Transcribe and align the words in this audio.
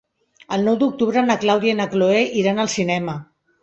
El 0.57 0.65
nou 0.67 0.79
d'octubre 0.85 1.25
na 1.27 1.37
Clàudia 1.45 1.77
i 1.77 1.79
na 1.83 1.89
Cloè 1.95 2.27
iran 2.43 2.67
al 2.67 2.77
cinema. 2.81 3.21